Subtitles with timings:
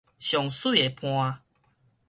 [0.19, 1.41] 上媠的伴